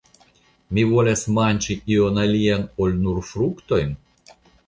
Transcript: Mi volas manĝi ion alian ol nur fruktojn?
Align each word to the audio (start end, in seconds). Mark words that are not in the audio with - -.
Mi 0.77 0.85
volas 0.93 1.25
manĝi 1.37 1.75
ion 1.97 2.17
alian 2.23 2.65
ol 2.85 2.97
nur 3.05 3.23
fruktojn? 3.33 3.93